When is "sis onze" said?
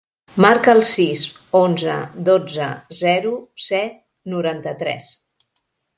0.91-1.99